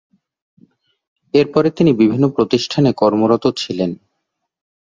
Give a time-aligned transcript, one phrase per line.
[1.33, 3.91] এরপরে তিনি বিভিন্ন প্রতিষ্ঠানে কর্মরত ছিলেন।